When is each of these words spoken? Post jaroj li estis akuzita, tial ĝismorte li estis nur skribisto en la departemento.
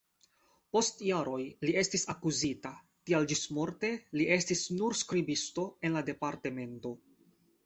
Post 0.75 1.01
jaroj 1.07 1.41
li 1.67 1.75
estis 1.81 2.05
akuzita, 2.13 2.71
tial 3.09 3.29
ĝismorte 3.35 3.93
li 4.21 4.27
estis 4.39 4.65
nur 4.79 4.97
skribisto 5.03 5.69
en 5.91 5.99
la 6.01 6.05
departemento. 6.13 6.97